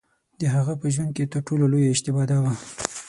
[0.39, 2.53] د هغه په ژوند کې تر ټولو لویه اشتباه دا وه.